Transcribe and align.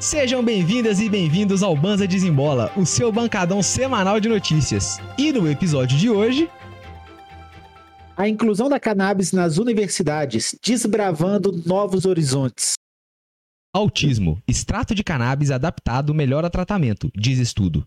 Sejam 0.00 0.44
bem-vindas 0.44 1.00
e 1.00 1.08
bem-vindos 1.08 1.62
ao 1.62 1.74
Banza 1.74 2.06
Desembola, 2.06 2.70
o 2.76 2.84
seu 2.84 3.10
bancadão 3.10 3.62
semanal 3.62 4.20
de 4.20 4.28
notícias. 4.28 4.98
E 5.18 5.32
no 5.32 5.50
episódio 5.50 5.96
de 5.96 6.10
hoje, 6.10 6.50
A 8.18 8.26
inclusão 8.26 8.68
da 8.70 8.80
cannabis 8.80 9.32
nas 9.32 9.58
universidades, 9.58 10.56
desbravando 10.64 11.52
novos 11.66 12.06
horizontes. 12.06 12.72
autismo, 13.74 14.40
extrato 14.48 14.94
de 14.94 15.04
cannabis 15.04 15.50
adaptado 15.50 16.14
melhora 16.14 16.48
tratamento, 16.48 17.10
diz 17.14 17.38
estudo. 17.38 17.86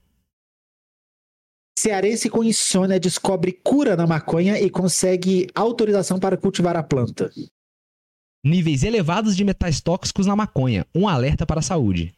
Cearense 1.79 2.29
com 2.29 2.43
insônia 2.43 2.99
descobre 2.99 3.53
cura 3.63 3.95
na 3.95 4.05
maconha 4.05 4.59
e 4.59 4.69
consegue 4.69 5.47
autorização 5.55 6.19
para 6.19 6.37
cultivar 6.37 6.75
a 6.77 6.83
planta. 6.83 7.31
Níveis 8.43 8.83
elevados 8.83 9.35
de 9.35 9.43
metais 9.43 9.81
tóxicos 9.81 10.25
na 10.25 10.35
maconha, 10.35 10.85
um 10.95 11.07
alerta 11.07 11.45
para 11.45 11.59
a 11.59 11.63
saúde. 11.63 12.13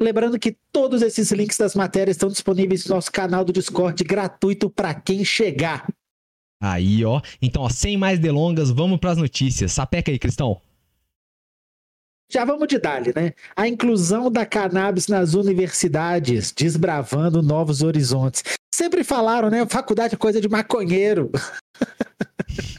Lembrando 0.00 0.38
que 0.38 0.56
todos 0.70 1.00
esses 1.00 1.32
links 1.32 1.56
das 1.56 1.74
matérias 1.74 2.16
estão 2.16 2.28
disponíveis 2.28 2.84
no 2.84 2.94
nosso 2.94 3.10
canal 3.10 3.44
do 3.44 3.52
Discord 3.52 4.04
gratuito 4.04 4.68
para 4.68 4.92
quem 4.92 5.24
chegar. 5.24 5.88
Aí, 6.60 7.02
ó. 7.04 7.22
Então, 7.40 7.62
ó, 7.62 7.70
sem 7.70 7.96
mais 7.96 8.18
delongas, 8.18 8.70
vamos 8.70 8.98
pras 8.98 9.16
notícias. 9.16 9.72
Sapeca 9.72 10.10
aí, 10.10 10.18
Cristão. 10.18 10.60
Já 12.30 12.44
vamos 12.44 12.66
de 12.66 12.78
dali, 12.78 13.12
né? 13.14 13.32
A 13.54 13.68
inclusão 13.68 14.30
da 14.30 14.44
cannabis 14.44 15.06
nas 15.06 15.34
universidades, 15.34 16.52
desbravando 16.52 17.40
novos 17.40 17.82
horizontes. 17.82 18.42
Sempre 18.74 19.04
falaram, 19.04 19.48
né? 19.48 19.64
Faculdade 19.66 20.14
é 20.14 20.18
coisa 20.18 20.40
de 20.40 20.48
maconheiro. 20.48 21.30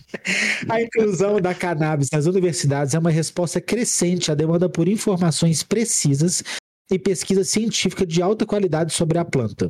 A 0.70 0.82
inclusão 0.82 1.40
da 1.40 1.54
cannabis 1.54 2.10
nas 2.12 2.26
universidades 2.26 2.94
é 2.94 3.00
uma 3.00 3.10
resposta 3.10 3.60
crescente 3.60 4.32
à 4.32 4.36
demanda 4.36 4.70
por 4.70 4.88
informações 4.88 5.64
precisas 5.64 6.44
e 6.92 6.98
pesquisa 6.98 7.44
científica 7.44 8.06
de 8.06 8.22
alta 8.22 8.46
qualidade 8.46 8.94
sobre 8.94 9.18
a 9.18 9.26
planta. 9.26 9.68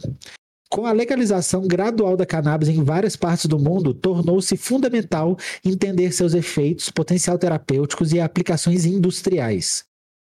Com 0.70 0.86
a 0.86 0.92
legalização 0.92 1.66
gradual 1.66 2.18
da 2.18 2.26
cannabis 2.26 2.68
em 2.68 2.84
várias 2.84 3.16
partes 3.16 3.46
do 3.46 3.58
mundo, 3.58 3.94
tornou-se 3.94 4.56
fundamental 4.58 5.38
entender 5.64 6.12
seus 6.12 6.34
efeitos, 6.34 6.90
potencial 6.90 7.38
terapêuticos 7.38 8.12
e 8.12 8.20
aplicações 8.20 8.86
industriais. 8.86 9.86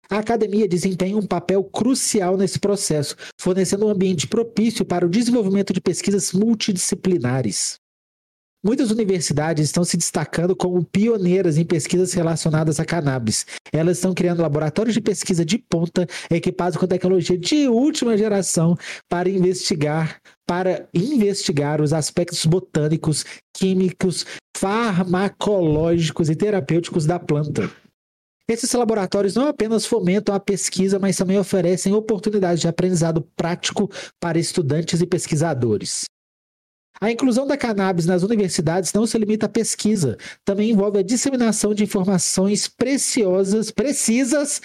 A 0.09 0.19
academia 0.19 0.67
desempenha 0.67 1.19
um 1.19 1.27
papel 1.27 1.63
crucial 1.65 2.37
nesse 2.37 2.59
processo, 2.59 3.15
fornecendo 3.39 3.87
um 3.87 3.91
ambiente 3.91 4.27
propício 4.27 4.85
para 4.85 5.05
o 5.05 5.11
desenvolvimento 5.11 5.73
de 5.73 5.81
pesquisas 5.81 6.33
multidisciplinares. 6.33 7.79
Muitas 8.65 8.91
universidades 8.91 9.67
estão 9.67 9.85
se 9.85 9.97
destacando 9.97 10.57
como 10.57 10.85
pioneiras 10.85 11.57
em 11.57 11.65
pesquisas 11.65 12.13
relacionadas 12.13 12.81
a 12.81 12.85
cannabis. 12.85 13.47
Elas 13.73 13.99
estão 13.99 14.13
criando 14.13 14.43
laboratórios 14.43 14.95
de 14.95 15.01
pesquisa 15.01 15.45
de 15.45 15.59
ponta, 15.59 16.09
equipados 16.29 16.77
com 16.77 16.85
tecnologia 16.85 17.39
de 17.39 17.69
última 17.69 18.19
geração 18.19 18.77
para 19.09 19.29
investigar, 19.29 20.21
para 20.45 20.89
investigar 20.93 21.81
os 21.81 21.93
aspectos 21.93 22.45
botânicos, 22.45 23.25
químicos, 23.57 24.27
farmacológicos 24.57 26.29
e 26.29 26.35
terapêuticos 26.35 27.07
da 27.07 27.21
planta. 27.21 27.71
Esses 28.51 28.73
laboratórios 28.73 29.37
não 29.37 29.47
apenas 29.47 29.87
fomentam 29.87 30.35
a 30.35 30.41
pesquisa, 30.41 30.99
mas 30.99 31.17
também 31.17 31.39
oferecem 31.39 31.95
oportunidades 31.95 32.61
de 32.61 32.67
aprendizado 32.67 33.23
prático 33.37 33.89
para 34.19 34.39
estudantes 34.39 35.01
e 35.01 35.07
pesquisadores. 35.07 36.07
A 37.01 37.11
inclusão 37.11 37.47
da 37.47 37.57
cannabis 37.57 38.07
nas 38.07 38.23
universidades 38.23 38.93
não 38.93 39.07
se 39.07 39.17
limita 39.17 39.47
à 39.47 39.49
pesquisa, 39.49 40.17
também 40.45 40.71
envolve 40.71 40.99
a 40.99 41.03
disseminação 41.03 41.73
de 41.73 41.85
informações 41.85 42.67
preciosas, 42.67 43.71
precisas 43.71 44.61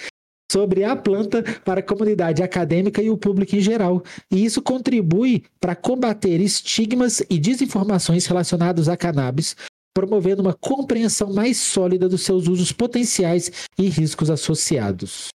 sobre 0.50 0.84
a 0.84 0.94
planta 0.94 1.42
para 1.64 1.80
a 1.80 1.82
comunidade 1.82 2.42
acadêmica 2.42 3.02
e 3.02 3.10
o 3.10 3.16
público 3.16 3.56
em 3.56 3.60
geral. 3.60 4.02
E 4.30 4.44
isso 4.44 4.60
contribui 4.62 5.44
para 5.60 5.74
combater 5.74 6.40
estigmas 6.40 7.22
e 7.30 7.38
desinformações 7.38 8.26
relacionados 8.26 8.88
à 8.88 8.96
cannabis, 8.96 9.56
promovendo 9.94 10.42
uma 10.42 10.54
compreensão 10.54 11.32
mais 11.32 11.56
sólida 11.56 12.08
dos 12.08 12.22
seus 12.22 12.48
usos 12.48 12.72
potenciais 12.72 13.68
e 13.78 13.88
riscos 13.88 14.28
associados. 14.28 15.28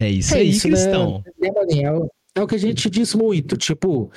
É 0.00 0.08
isso 0.08 0.34
É 0.34 0.38
aí, 0.38 0.50
isso, 0.50 0.68
né? 0.68 0.74
Cristão. 0.74 1.24
Né, 1.38 1.50
Daniel? 1.50 2.08
É 2.34 2.40
o 2.40 2.46
que 2.46 2.54
a 2.54 2.58
gente 2.58 2.88
diz 2.88 3.14
muito, 3.14 3.56
tipo, 3.56 4.10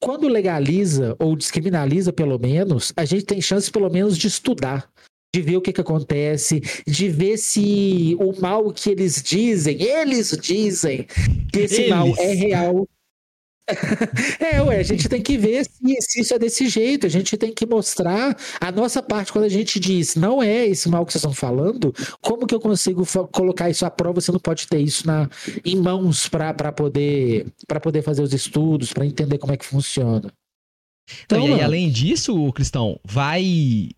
quando 0.00 0.28
legaliza 0.28 1.16
ou 1.18 1.36
descriminaliza, 1.36 2.12
pelo 2.12 2.38
menos, 2.38 2.92
a 2.96 3.04
gente 3.04 3.24
tem 3.24 3.40
chance, 3.40 3.70
pelo 3.70 3.90
menos, 3.90 4.16
de 4.16 4.28
estudar, 4.28 4.90
de 5.34 5.42
ver 5.42 5.56
o 5.56 5.60
que, 5.60 5.72
que 5.72 5.80
acontece, 5.80 6.60
de 6.86 7.08
ver 7.08 7.36
se 7.36 8.16
o 8.18 8.40
mal 8.40 8.72
que 8.72 8.90
eles 8.90 9.22
dizem, 9.22 9.82
eles 9.82 10.36
dizem 10.40 11.06
que 11.52 11.60
esse 11.60 11.82
Eles. 11.82 11.90
mal 11.90 12.14
é 12.16 12.32
real. 12.32 12.88
é, 14.40 14.62
ué, 14.62 14.78
a 14.78 14.82
gente 14.82 15.08
tem 15.08 15.22
que 15.22 15.36
ver 15.36 15.64
se, 15.64 16.00
se 16.00 16.20
isso 16.20 16.34
é 16.34 16.38
desse 16.38 16.68
jeito, 16.68 17.06
a 17.06 17.10
gente 17.10 17.36
tem 17.36 17.52
que 17.52 17.66
mostrar 17.66 18.36
a 18.60 18.72
nossa 18.72 19.02
parte 19.02 19.32
quando 19.32 19.44
a 19.44 19.48
gente 19.48 19.78
diz, 19.78 20.14
não 20.14 20.42
é 20.42 20.66
esse 20.66 20.88
mal 20.88 21.04
que 21.04 21.12
vocês 21.12 21.22
estão 21.22 21.34
falando, 21.34 21.94
como 22.20 22.46
que 22.46 22.54
eu 22.54 22.60
consigo 22.60 23.04
colocar 23.30 23.68
isso 23.68 23.84
à 23.84 23.90
prova? 23.90 24.20
Você 24.20 24.32
não 24.32 24.40
pode 24.40 24.66
ter 24.66 24.80
isso 24.80 25.06
na, 25.06 25.28
em 25.64 25.76
mãos 25.76 26.28
para 26.28 26.72
poder 26.72 27.46
para 27.66 27.80
poder 27.80 28.02
fazer 28.02 28.22
os 28.22 28.32
estudos, 28.32 28.92
para 28.92 29.06
entender 29.06 29.38
como 29.38 29.52
é 29.52 29.56
que 29.56 29.66
funciona. 29.66 30.32
Então, 31.24 31.40
e 31.40 31.42
aí, 31.42 31.50
mano, 31.50 31.64
além 31.64 31.90
disso, 31.90 32.52
Cristão, 32.52 32.98
vai 33.04 33.90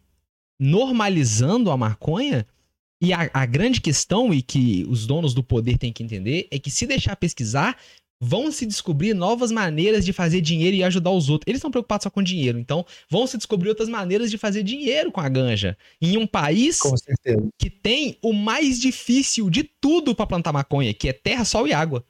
normalizando 0.59 1.70
a 1.70 1.76
maconha. 1.76 2.47
E 3.03 3.14
a, 3.14 3.30
a 3.32 3.47
grande 3.47 3.80
questão, 3.80 4.32
e 4.32 4.42
que 4.42 4.84
os 4.86 5.06
donos 5.06 5.32
do 5.32 5.42
poder 5.42 5.78
têm 5.78 5.91
que 5.91 6.03
entender, 6.03 6.47
é 6.50 6.59
que 6.59 6.70
se 6.70 6.86
deixar 6.86 7.16
pesquisar, 7.16 7.78
vão 8.20 8.53
se 8.53 8.66
descobrir 8.66 9.14
novas 9.14 9.50
maneiras 9.50 10.04
de 10.04 10.12
fazer 10.12 10.42
dinheiro 10.42 10.76
e 10.76 10.84
ajudar 10.84 11.10
os 11.10 11.31
outros. 11.31 11.48
Eles 11.48 11.58
estão 11.58 11.70
preocupados 11.70 12.04
só 12.04 12.10
com 12.10 12.22
dinheiro, 12.22 12.58
então 12.58 12.84
vão 13.08 13.26
se 13.26 13.38
descobrir 13.38 13.70
outras 13.70 13.88
maneiras 13.88 14.31
de 14.31 14.36
fazer 14.36 14.62
dinheiro 14.62 15.10
com 15.10 15.20
a 15.20 15.28
ganja. 15.28 15.76
Em 16.00 16.19
um 16.19 16.26
país 16.26 16.80
que 17.59 17.70
tem 17.70 18.19
o 18.22 18.32
mais 18.32 18.78
difícil 18.78 19.48
de 19.48 19.64
tudo 19.64 20.14
pra 20.14 20.26
plantar 20.26 20.53
maconha, 20.53 20.92
que 20.92 21.09
é 21.09 21.12
terra, 21.12 21.44
sol 21.44 21.66
e 21.66 21.72
água. 21.72 22.04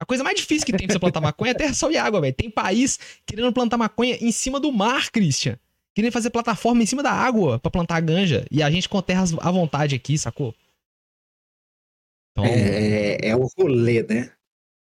A 0.00 0.04
coisa 0.04 0.22
mais 0.24 0.36
difícil 0.36 0.66
que 0.66 0.72
tem 0.72 0.86
pra 0.86 0.94
você 0.94 1.00
plantar 1.00 1.20
maconha 1.20 1.52
é 1.52 1.54
terra, 1.54 1.74
sol 1.74 1.90
e 1.90 1.96
água, 1.96 2.20
velho. 2.20 2.34
Tem 2.34 2.50
país 2.50 2.98
querendo 3.26 3.52
plantar 3.52 3.76
maconha 3.76 4.16
em 4.20 4.32
cima 4.32 4.58
do 4.58 4.72
mar, 4.72 5.10
Christian. 5.10 5.58
Querendo 5.94 6.12
fazer 6.12 6.28
plataforma 6.28 6.82
em 6.82 6.86
cima 6.86 7.02
da 7.02 7.10
água 7.10 7.58
pra 7.58 7.70
plantar 7.70 8.00
ganja. 8.00 8.46
E 8.50 8.62
a 8.62 8.70
gente 8.70 8.88
com 8.88 9.00
terras 9.00 9.34
à 9.38 9.50
vontade 9.50 9.94
aqui, 9.94 10.18
sacou? 10.18 10.54
Então, 12.32 12.44
É, 12.44 13.30
é 13.30 13.36
o 13.36 13.48
rolê, 13.56 14.02
né? 14.02 14.30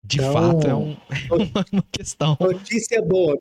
De 0.06 0.19
então- 0.19 0.33
fato, 0.33 0.67
é, 0.67 0.75
um- 0.75 0.97
é 1.11 1.34
uma, 1.72 1.84
questão. 1.93 2.37
Notícia 2.41 3.03
boa. 3.03 3.37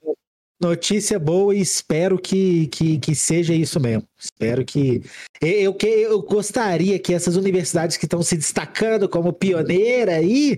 Notícia 0.61 1.19
boa 1.19 1.53
e 1.53 1.59
espero 1.59 2.17
que, 2.17 2.67
que, 2.67 2.97
que 2.97 3.13
seja 3.13 3.53
isso 3.53 3.79
mesmo. 3.79 4.03
Espero 4.17 4.63
que. 4.63 5.01
Eu, 5.41 5.73
que- 5.73 5.85
eu 5.87 6.21
gostaria 6.21 6.97
que 6.97 7.13
essas 7.13 7.35
universidades 7.35 7.97
que 7.97 8.05
estão 8.05 8.23
se 8.23 8.37
destacando 8.37 9.07
como 9.09 9.33
pioneira 9.33 10.13
aí 10.15 10.57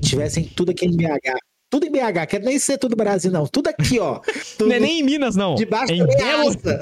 tivessem 0.00 0.44
tudo 0.44 0.72
aqui 0.72 0.86
em 0.86 0.96
BH. 0.96 1.38
Tudo 1.70 1.86
em 1.86 1.90
BH, 1.90 2.26
quero 2.28 2.44
nem 2.44 2.58
ser 2.58 2.78
tudo 2.78 2.94
Brasil, 2.96 3.30
não. 3.30 3.46
Tudo 3.46 3.68
aqui, 3.68 3.98
ó. 3.98 4.20
Tudo 4.56 4.68
Não 4.70 4.76
é 4.76 4.80
nem 4.80 5.00
em 5.00 5.02
Minas, 5.02 5.34
não. 5.36 5.54
debaixo 5.56 5.92
é 5.92 5.96
da 5.96 6.04
minha 6.06 6.16
Belo... 6.16 6.48
asa. 6.48 6.80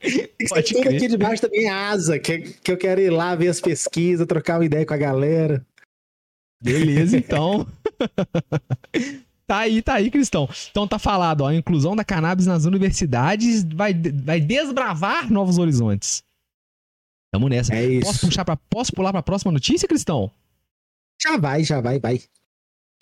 Tem 0.00 0.62
que 0.62 0.62
tudo 0.74 0.82
crer. 0.82 0.96
aqui 0.96 1.08
debaixo 1.08 1.42
da 1.42 1.48
minha 1.48 1.88
asa, 1.90 2.18
que, 2.18 2.38
que 2.62 2.70
eu 2.72 2.76
quero 2.76 3.00
ir 3.00 3.10
lá 3.10 3.34
ver 3.34 3.48
as 3.48 3.60
pesquisas, 3.60 4.26
trocar 4.26 4.58
uma 4.58 4.64
ideia 4.64 4.84
com 4.86 4.94
a 4.94 4.96
galera. 4.96 5.64
Beleza, 6.66 7.16
então. 7.16 7.66
tá 9.46 9.58
aí, 9.58 9.80
tá 9.80 9.94
aí, 9.94 10.10
Cristão. 10.10 10.48
Então 10.70 10.86
tá 10.86 10.98
falado, 10.98 11.42
ó, 11.42 11.48
a 11.48 11.54
inclusão 11.54 11.94
da 11.94 12.04
cannabis 12.04 12.46
nas 12.46 12.64
universidades 12.64 13.64
vai, 13.64 13.94
vai 13.94 14.40
desbravar 14.40 15.30
novos 15.30 15.58
horizontes. 15.58 16.24
Tamo 17.32 17.48
nessa. 17.48 17.74
É 17.74 17.84
isso. 17.84 18.06
Posso 18.06 18.26
puxar 18.26 18.44
para 18.44 18.56
posso 18.56 18.92
pular 18.92 19.12
para 19.12 19.20
a 19.20 19.22
próxima 19.22 19.52
notícia, 19.52 19.88
Cristão? 19.88 20.30
Já 21.22 21.36
vai, 21.36 21.62
já 21.62 21.80
vai, 21.80 22.00
vai. 22.00 22.20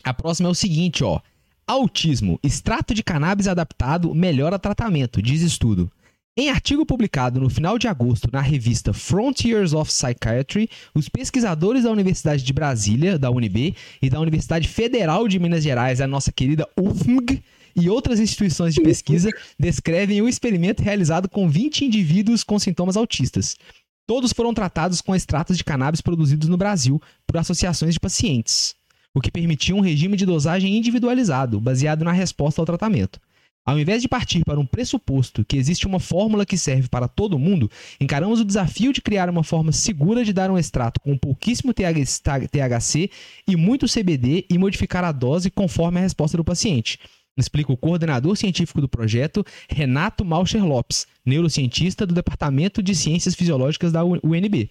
A 0.03 0.13
próxima 0.13 0.49
é 0.49 0.53
o 0.53 0.55
seguinte, 0.55 1.03
ó. 1.03 1.21
Autismo, 1.67 2.39
extrato 2.43 2.93
de 2.93 3.03
cannabis 3.03 3.49
adaptado 3.49 4.15
melhora 4.15 4.59
tratamento, 4.59 5.23
diz 5.23 5.41
estudo. 5.41 5.91
Em 6.37 6.51
artigo 6.51 6.85
publicado 6.85 7.39
no 7.41 7.49
final 7.49 7.79
de 7.79 7.87
agosto 7.87 8.29
na 8.33 8.41
revista 8.41 8.93
Frontiers 8.93 9.73
of 9.73 9.89
Psychiatry, 9.89 10.69
os 10.93 11.09
pesquisadores 11.09 11.85
da 11.85 11.93
Universidade 11.93 12.43
de 12.43 12.53
Brasília, 12.53 13.17
da 13.17 13.31
UNB, 13.31 13.77
e 14.03 14.11
da 14.11 14.19
Universidade 14.19 14.67
Federal 14.67 15.29
de 15.29 15.39
Minas 15.39 15.63
Gerais, 15.63 16.01
a 16.01 16.09
nossa 16.09 16.33
querida 16.33 16.69
UFMG, 16.77 17.41
e 17.77 17.89
outras 17.89 18.19
instituições 18.19 18.75
de 18.75 18.81
pesquisa 18.81 19.31
descrevem 19.57 20.21
o 20.23 20.29
experimento 20.29 20.83
realizado 20.83 21.29
com 21.29 21.49
20 21.49 21.85
indivíduos 21.85 22.43
com 22.43 22.59
sintomas 22.59 22.97
autistas. 22.97 23.57
Todos 24.05 24.33
foram 24.33 24.53
tratados 24.53 25.01
com 25.01 25.15
extratos 25.15 25.57
de 25.57 25.63
cannabis 25.63 26.01
produzidos 26.01 26.49
no 26.49 26.57
Brasil 26.57 27.01
por 27.29 27.37
associações 27.37 27.95
de 27.95 28.01
pacientes, 28.01 28.75
o 29.15 29.21
que 29.21 29.31
permitia 29.31 29.77
um 29.77 29.81
regime 29.81 30.17
de 30.17 30.27
dosagem 30.27 30.77
individualizado, 30.77 31.61
baseado 31.61 32.05
na 32.05 32.11
resposta 32.11 32.61
ao 32.61 32.67
tratamento. 32.67 33.21
Ao 33.67 33.79
invés 33.79 34.03
de 34.03 34.09
partir 34.09 34.45
para 34.45 34.61
um 34.61 34.67
pressuposto 34.67 35.43
que 35.43 35.57
existe 35.57 35.87
uma 35.87 35.99
fórmula 35.99 36.45
que 36.45 36.59
serve 36.59 36.87
para 36.87 37.09
todo 37.09 37.39
mundo, 37.39 37.71
encaramos 37.99 38.39
o 38.39 38.45
desafio 38.45 38.93
de 38.93 39.01
criar 39.01 39.31
uma 39.31 39.43
forma 39.43 39.73
segura 39.73 40.23
de 40.23 40.35
dar 40.35 40.51
um 40.51 40.59
extrato 40.59 41.01
com 41.01 41.17
pouquíssimo 41.17 41.73
THC 41.73 43.11
e 43.49 43.57
muito 43.57 43.87
CBD 43.87 44.45
e 44.51 44.59
modificar 44.59 45.03
a 45.03 45.13
dose 45.13 45.51
conforme 45.51 45.99
a 45.99 46.03
resposta 46.03 46.37
do 46.37 46.45
paciente. 46.45 46.99
Explica 47.39 47.73
o 47.73 47.77
coordenador 47.77 48.37
científico 48.37 48.83
do 48.83 48.89
projeto, 48.89 49.43
Renato 49.69 50.27
Malcher 50.27 50.65
Lopes, 50.65 51.07
neurocientista 51.25 52.07
do 52.07 52.15
Departamento 52.15 52.83
de 52.83 52.95
Ciências 52.95 53.35
Fisiológicas 53.35 53.91
da 53.91 54.05
UNB. 54.05 54.71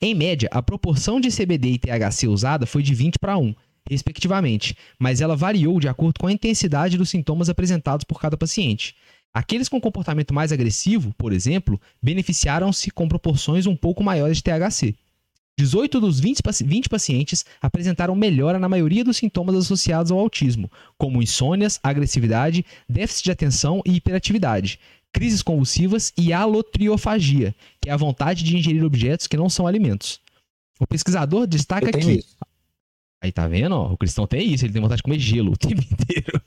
Em 0.00 0.14
média, 0.14 0.48
a 0.52 0.62
proporção 0.62 1.18
de 1.18 1.30
CBD 1.30 1.70
e 1.70 1.78
THC 1.78 2.28
usada 2.28 2.66
foi 2.66 2.82
de 2.82 2.94
20 2.94 3.18
para 3.18 3.38
1 3.38 3.54
respectivamente, 3.88 4.76
mas 4.98 5.20
ela 5.20 5.36
variou 5.36 5.80
de 5.80 5.88
acordo 5.88 6.18
com 6.18 6.26
a 6.26 6.32
intensidade 6.32 6.98
dos 6.98 7.10
sintomas 7.10 7.48
apresentados 7.48 8.04
por 8.04 8.20
cada 8.20 8.36
paciente. 8.36 8.94
Aqueles 9.32 9.68
com 9.68 9.80
comportamento 9.80 10.32
mais 10.32 10.52
agressivo, 10.52 11.14
por 11.16 11.32
exemplo, 11.32 11.80
beneficiaram-se 12.02 12.90
com 12.90 13.08
proporções 13.08 13.66
um 13.66 13.76
pouco 13.76 14.02
maiores 14.02 14.38
de 14.38 14.42
THC. 14.42 14.94
18 15.58 16.00
dos 16.00 16.20
20, 16.20 16.40
20 16.64 16.88
pacientes 16.88 17.44
apresentaram 17.60 18.14
melhora 18.14 18.60
na 18.60 18.68
maioria 18.68 19.04
dos 19.04 19.16
sintomas 19.16 19.56
associados 19.56 20.12
ao 20.12 20.18
autismo, 20.18 20.70
como 20.96 21.20
insônias, 21.20 21.80
agressividade, 21.82 22.64
déficit 22.88 23.24
de 23.24 23.30
atenção 23.32 23.82
e 23.84 23.96
hiperatividade, 23.96 24.78
crises 25.12 25.42
convulsivas 25.42 26.12
e 26.16 26.32
alotriofagia, 26.32 27.54
que 27.80 27.90
é 27.90 27.92
a 27.92 27.96
vontade 27.96 28.44
de 28.44 28.56
ingerir 28.56 28.84
objetos 28.84 29.26
que 29.26 29.36
não 29.36 29.50
são 29.50 29.66
alimentos. 29.66 30.20
O 30.78 30.86
pesquisador 30.86 31.46
destaca 31.46 31.90
que. 31.90 32.12
Isso. 32.12 32.36
Aí 33.20 33.32
tá 33.32 33.46
vendo? 33.48 33.74
Ó, 33.74 33.92
o 33.92 33.96
cristão 33.96 34.26
tem 34.26 34.52
isso, 34.52 34.64
ele 34.64 34.72
tem 34.72 34.82
vontade 34.82 34.98
de 34.98 35.02
comer 35.02 35.18
gelo 35.18 35.52
o 35.52 35.56
tempo 35.58 35.82
inteiro. 35.82 36.40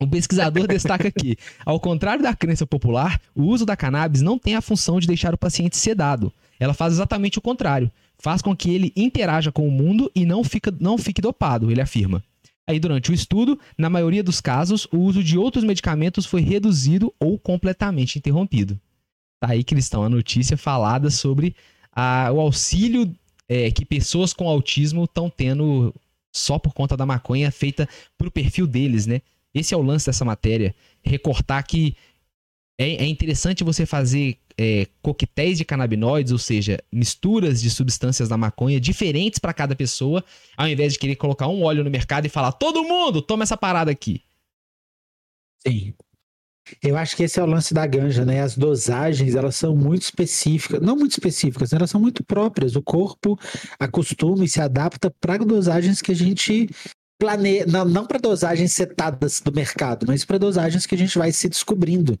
O 0.00 0.06
pesquisador 0.06 0.66
destaca 0.68 1.10
que, 1.10 1.36
ao 1.64 1.80
contrário 1.80 2.22
da 2.22 2.34
crença 2.34 2.66
popular, 2.66 3.20
o 3.34 3.44
uso 3.44 3.64
da 3.64 3.76
cannabis 3.76 4.20
não 4.20 4.38
tem 4.38 4.54
a 4.54 4.60
função 4.60 5.00
de 5.00 5.06
deixar 5.06 5.32
o 5.34 5.38
paciente 5.38 5.76
sedado. 5.76 6.32
Ela 6.58 6.74
faz 6.74 6.94
exatamente 6.94 7.38
o 7.38 7.42
contrário. 7.42 7.90
Faz 8.18 8.40
com 8.40 8.56
que 8.56 8.70
ele 8.70 8.92
interaja 8.96 9.52
com 9.52 9.66
o 9.66 9.70
mundo 9.70 10.10
e 10.14 10.24
não, 10.24 10.42
fica, 10.42 10.74
não 10.80 10.96
fique 10.96 11.20
dopado, 11.20 11.70
ele 11.70 11.80
afirma. 11.80 12.22
Aí, 12.66 12.80
durante 12.80 13.10
o 13.10 13.14
estudo, 13.14 13.58
na 13.78 13.88
maioria 13.88 14.24
dos 14.24 14.40
casos, 14.40 14.88
o 14.90 14.98
uso 14.98 15.22
de 15.22 15.38
outros 15.38 15.62
medicamentos 15.62 16.26
foi 16.26 16.40
reduzido 16.40 17.14
ou 17.20 17.38
completamente 17.38 18.18
interrompido. 18.18 18.80
Tá 19.38 19.50
aí, 19.50 19.62
cristão, 19.62 20.02
a 20.02 20.08
notícia 20.08 20.56
falada 20.56 21.10
sobre 21.10 21.54
a, 21.92 22.30
o 22.32 22.40
auxílio 22.40 23.14
é, 23.48 23.70
que 23.70 23.84
pessoas 23.84 24.32
com 24.32 24.48
autismo 24.48 25.04
estão 25.04 25.30
tendo 25.30 25.94
só 26.34 26.58
por 26.58 26.74
conta 26.74 26.96
da 26.96 27.06
maconha 27.06 27.50
feita 27.50 27.88
pro 28.18 28.30
perfil 28.30 28.66
deles, 28.66 29.06
né? 29.06 29.22
Esse 29.54 29.72
é 29.72 29.76
o 29.76 29.82
lance 29.82 30.06
dessa 30.06 30.24
matéria. 30.24 30.74
Recortar 31.02 31.66
que 31.66 31.96
é, 32.78 33.04
é 33.04 33.06
interessante 33.06 33.64
você 33.64 33.86
fazer 33.86 34.38
é, 34.58 34.86
coquetéis 35.02 35.58
de 35.58 35.64
canabinoides, 35.64 36.32
ou 36.32 36.38
seja, 36.38 36.78
misturas 36.92 37.60
de 37.60 37.70
substâncias 37.70 38.28
da 38.28 38.36
maconha 38.36 38.80
diferentes 38.80 39.38
para 39.38 39.54
cada 39.54 39.74
pessoa, 39.74 40.24
ao 40.56 40.68
invés 40.68 40.94
de 40.94 40.98
querer 40.98 41.16
colocar 41.16 41.48
um 41.48 41.62
óleo 41.62 41.84
no 41.84 41.90
mercado 41.90 42.26
e 42.26 42.30
falar: 42.30 42.52
todo 42.52 42.84
mundo, 42.84 43.22
toma 43.22 43.44
essa 43.44 43.56
parada 43.56 43.90
aqui. 43.90 44.22
Sim. 45.66 45.94
Eu 46.82 46.96
acho 46.96 47.16
que 47.16 47.22
esse 47.22 47.38
é 47.38 47.42
o 47.42 47.46
lance 47.46 47.72
da 47.72 47.86
ganja, 47.86 48.24
né? 48.24 48.42
As 48.42 48.56
dosagens, 48.56 49.34
elas 49.34 49.56
são 49.56 49.76
muito 49.76 50.02
específicas, 50.02 50.80
não 50.80 50.96
muito 50.96 51.12
específicas, 51.12 51.72
elas 51.72 51.90
são 51.90 52.00
muito 52.00 52.24
próprias. 52.24 52.76
O 52.76 52.82
corpo 52.82 53.38
acostuma 53.78 54.44
e 54.44 54.48
se 54.48 54.60
adapta 54.60 55.12
para 55.20 55.38
dosagens 55.38 56.02
que 56.02 56.12
a 56.12 56.16
gente 56.16 56.68
planeia, 57.18 57.64
não, 57.66 57.84
não 57.84 58.06
para 58.06 58.18
dosagens 58.18 58.72
setadas 58.72 59.40
do 59.40 59.52
mercado, 59.52 60.06
mas 60.06 60.24
para 60.24 60.38
dosagens 60.38 60.86
que 60.86 60.94
a 60.94 60.98
gente 60.98 61.16
vai 61.16 61.32
se 61.32 61.48
descobrindo. 61.48 62.18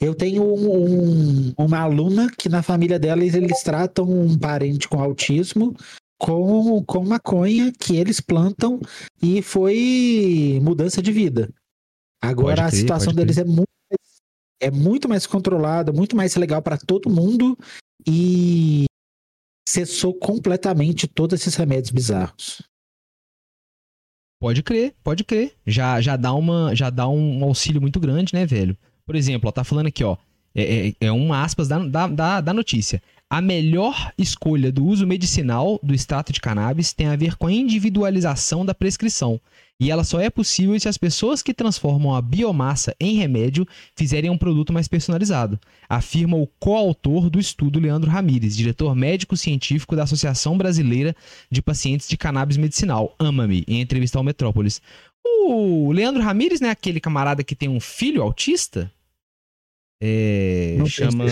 Eu 0.00 0.14
tenho 0.14 0.42
um, 0.42 1.50
um, 1.50 1.54
uma 1.56 1.78
aluna 1.78 2.30
que 2.36 2.48
na 2.48 2.62
família 2.62 2.98
dela 2.98 3.24
eles 3.24 3.62
tratam 3.62 4.04
um 4.08 4.38
parente 4.38 4.88
com 4.88 5.00
autismo 5.00 5.74
com, 6.18 6.82
com 6.84 7.04
maconha 7.04 7.72
que 7.72 7.96
eles 7.96 8.20
plantam 8.20 8.80
e 9.22 9.42
foi 9.42 10.58
mudança 10.62 11.02
de 11.02 11.12
vida. 11.12 11.52
Agora 12.22 12.56
crer, 12.56 12.66
a 12.66 12.70
situação 12.70 13.12
deles 13.12 13.38
é 13.38 13.44
muito 13.44 13.68
é 14.60 14.70
muito 14.70 15.08
mais 15.08 15.26
controlada, 15.26 15.92
muito 15.92 16.16
mais 16.16 16.34
legal 16.36 16.62
para 16.62 16.78
todo 16.78 17.10
mundo 17.10 17.56
e 18.06 18.86
cessou 19.68 20.14
completamente 20.14 21.06
todos 21.06 21.40
esses 21.40 21.54
remédios 21.54 21.90
bizarros. 21.90 22.62
Pode 24.40 24.62
crer, 24.62 24.94
pode 25.02 25.24
crer. 25.24 25.54
Já, 25.66 26.00
já 26.00 26.16
dá 26.16 26.32
uma, 26.34 26.74
já 26.74 26.90
dá 26.90 27.08
um 27.08 27.42
auxílio 27.42 27.80
muito 27.80 27.98
grande, 27.98 28.34
né, 28.34 28.44
velho? 28.46 28.76
Por 29.04 29.16
exemplo, 29.16 29.48
ó, 29.48 29.52
tá 29.52 29.64
falando 29.64 29.86
aqui, 29.86 30.04
ó. 30.04 30.16
É, 30.54 30.88
é, 30.88 30.94
é 31.00 31.12
uma 31.12 31.42
aspas 31.42 31.68
da, 31.68 32.06
da, 32.08 32.40
da 32.40 32.54
notícia. 32.54 33.02
A 33.28 33.40
melhor 33.40 34.12
escolha 34.16 34.70
do 34.70 34.84
uso 34.84 35.06
medicinal 35.06 35.80
do 35.82 35.92
extrato 35.92 36.32
de 36.32 36.40
cannabis 36.40 36.92
tem 36.92 37.08
a 37.08 37.16
ver 37.16 37.36
com 37.36 37.48
a 37.48 37.52
individualização 37.52 38.64
da 38.64 38.74
prescrição 38.74 39.40
e 39.78 39.90
ela 39.90 40.04
só 40.04 40.18
é 40.20 40.30
possível 40.30 40.78
se 40.80 40.88
as 40.88 40.96
pessoas 40.96 41.42
que 41.42 41.52
transformam 41.52 42.14
a 42.14 42.22
biomassa 42.22 42.96
em 42.98 43.16
remédio 43.16 43.66
fizerem 43.94 44.30
um 44.30 44.38
produto 44.38 44.72
mais 44.72 44.88
personalizado, 44.88 45.60
afirma 45.86 46.36
o 46.36 46.46
coautor 46.58 47.28
do 47.28 47.38
estudo 47.38 47.78
Leandro 47.78 48.10
Ramires, 48.10 48.56
diretor 48.56 48.94
médico 48.94 49.36
científico 49.36 49.94
da 49.94 50.04
Associação 50.04 50.56
Brasileira 50.56 51.14
de 51.50 51.60
Pacientes 51.60 52.08
de 52.08 52.16
Cannabis 52.16 52.56
Medicinal, 52.56 53.14
AMAME, 53.18 53.64
em 53.68 53.82
entrevista 53.82 54.16
ao 54.16 54.24
Metrópolis. 54.24 54.80
O 55.26 55.92
Leandro 55.92 56.22
Ramires, 56.22 56.60
né, 56.60 56.70
aquele 56.70 56.98
camarada 56.98 57.44
que 57.44 57.54
tem 57.54 57.68
um 57.68 57.80
filho 57.80 58.22
autista? 58.22 58.90
É, 60.00 60.76
Não 60.78 60.86
chama. 60.86 61.24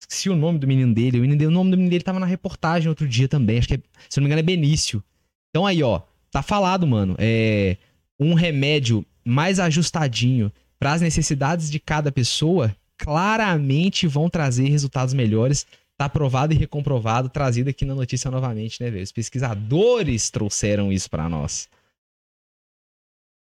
Esqueci 0.00 0.30
o 0.30 0.36
nome 0.36 0.58
do 0.58 0.66
menino 0.66 0.94
dele. 0.94 1.18
O, 1.18 1.22
menino, 1.22 1.48
o 1.48 1.50
nome 1.50 1.70
do 1.70 1.76
menino 1.76 1.90
dele 1.90 2.04
tava 2.04 2.20
na 2.20 2.26
reportagem 2.26 2.88
outro 2.88 3.06
dia 3.06 3.28
também. 3.28 3.58
Acho 3.58 3.68
que, 3.68 3.74
é, 3.74 3.80
se 4.08 4.18
não 4.18 4.24
me 4.24 4.28
engano, 4.28 4.40
é 4.40 4.42
Benício. 4.42 5.02
Então 5.50 5.66
aí, 5.66 5.82
ó, 5.82 6.02
tá 6.30 6.42
falado, 6.42 6.86
mano. 6.86 7.14
É 7.18 7.76
um 8.18 8.34
remédio 8.34 9.04
mais 9.24 9.60
ajustadinho 9.60 10.52
para 10.78 10.92
as 10.92 11.00
necessidades 11.00 11.70
de 11.70 11.78
cada 11.78 12.10
pessoa, 12.10 12.74
claramente 12.96 14.06
vão 14.06 14.28
trazer 14.30 14.68
resultados 14.68 15.12
melhores. 15.12 15.66
Tá 15.96 16.04
aprovado 16.04 16.54
e 16.54 16.56
recomprovado, 16.56 17.28
trazido 17.28 17.70
aqui 17.70 17.84
na 17.84 17.94
notícia 17.94 18.30
novamente, 18.30 18.80
né, 18.80 18.88
velho? 18.88 19.02
Os 19.02 19.10
pesquisadores 19.10 20.30
trouxeram 20.30 20.92
isso 20.92 21.10
para 21.10 21.28
nós. 21.28 21.68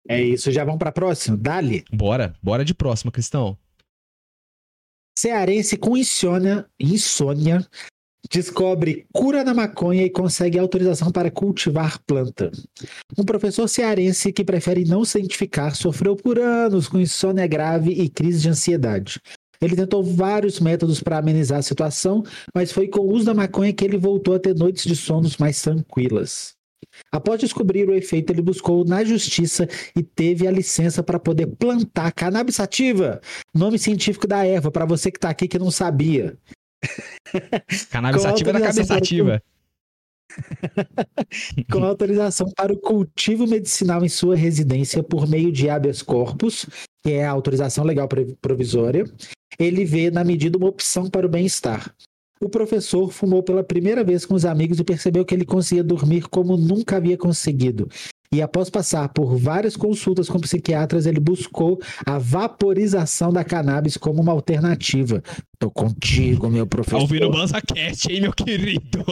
É 0.10 0.20
isso, 0.20 0.52
já 0.52 0.64
vamos 0.64 0.80
para 0.80 0.92
próximo, 0.92 1.38
dali. 1.38 1.86
Bora, 1.94 2.34
bora 2.42 2.66
de 2.66 2.74
próxima, 2.74 3.12
Cristão. 3.12 3.56
Cearense 5.20 5.78
com 5.78 5.98
insônia, 5.98 6.68
insônia 6.80 7.66
descobre 8.30 9.08
cura 9.12 9.44
da 9.44 9.52
maconha 9.52 10.04
e 10.04 10.12
consegue 10.12 10.60
autorização 10.60 11.12
para 11.12 11.32
cultivar 11.32 11.98
planta. 12.06 12.52
Um 13.18 13.24
professor 13.24 13.68
cearense 13.68 14.32
que 14.32 14.44
prefere 14.44 14.86
não 14.86 15.04
se 15.04 15.18
identificar 15.18 15.76
sofreu 15.76 16.16
por 16.16 16.38
anos 16.38 16.88
com 16.88 17.00
insônia 17.00 17.48
grave 17.48 17.90
e 17.94 18.08
crise 18.08 18.42
de 18.42 18.50
ansiedade. 18.50 19.20
Ele 19.60 19.76
tentou 19.76 20.04
vários 20.04 20.60
métodos 20.60 21.02
para 21.02 21.18
amenizar 21.18 21.58
a 21.58 21.64
situação, 21.64 22.24
mas 22.54 22.72
foi 22.72 22.88
com 22.88 23.00
o 23.00 23.12
uso 23.12 23.26
da 23.26 23.34
maconha 23.34 23.74
que 23.74 23.84
ele 23.84 23.98
voltou 23.98 24.36
a 24.36 24.40
ter 24.40 24.54
noites 24.54 24.84
de 24.84 24.96
sonos 24.96 25.38
mais 25.38 25.60
tranquilas. 25.60 26.57
Após 27.12 27.40
descobrir 27.40 27.88
o 27.88 27.94
efeito, 27.94 28.32
ele 28.32 28.42
buscou 28.42 28.84
na 28.86 29.04
justiça 29.04 29.68
e 29.96 30.04
teve 30.04 30.48
a 30.48 30.52
licença 30.52 31.04
para 31.04 31.20
poder 31.20 31.48
plantar 31.48 32.12
cannabis 32.12 32.56
sativa, 32.56 33.22
nome 33.54 33.80
científico 33.80 34.28
da 34.28 34.46
erva, 34.46 34.72
para 34.72 34.86
você 34.86 35.12
que 35.12 35.18
está 35.18 35.30
aqui 35.30 35.48
que 35.48 35.60
não 35.60 35.72
sabia. 35.72 36.38
Cannabis 37.90 38.26
ativa 38.26 38.54
da 38.54 38.62
cabeça 38.62 38.96
ativa. 38.96 39.42
Com 41.72 41.84
autorização 41.84 42.52
para 42.56 42.74
o 42.74 42.78
cultivo 42.78 43.48
medicinal 43.48 44.04
em 44.04 44.10
sua 44.10 44.36
residência 44.36 45.02
por 45.02 45.28
meio 45.28 45.52
de 45.52 45.70
habeas 45.70 46.02
corpus, 46.02 46.66
que 47.04 47.12
é 47.12 47.26
a 47.26 47.32
autorização 47.32 47.84
legal 47.84 48.08
provisória, 48.42 49.06
ele 49.58 49.86
vê 49.86 50.12
na 50.12 50.24
medida 50.24 50.58
uma 50.58 50.68
opção 50.68 51.10
para 51.10 51.26
o 51.26 51.30
bem-estar. 51.30 51.94
O 52.40 52.50
professor 52.50 53.12
fumou 53.12 53.42
pela 53.42 53.64
primeira 53.64 54.04
vez 54.04 54.26
com 54.26 54.36
os 54.36 54.46
amigos 54.46 54.80
e 54.80 54.84
percebeu 54.84 55.26
que 55.26 55.34
ele 55.34 55.46
conseguia 55.46 55.84
dormir 55.84 56.28
como 56.30 56.56
nunca 56.56 56.98
havia 56.98 57.18
conseguido. 57.18 57.90
E 58.32 58.42
após 58.42 58.70
passar 58.70 59.08
por 59.10 59.38
várias 59.38 59.78
consultas 59.78 60.28
com 60.28 60.40
psiquiatras, 60.40 61.06
ele 61.06 61.20
buscou 61.20 61.80
a 62.06 62.18
vaporização 62.18 63.32
da 63.32 63.44
cannabis 63.44 63.96
como 63.96 64.22
uma 64.22 64.34
alternativa. 64.34 65.24
Tô 65.58 65.72
contigo, 65.72 66.50
meu 66.50 66.68
professor. 66.68 66.98
Tá 66.98 67.04
ouvindo 67.04 67.32
BanzaCast, 67.32 68.12
hein, 68.12 68.22
meu 68.22 68.34
querido? 68.34 69.06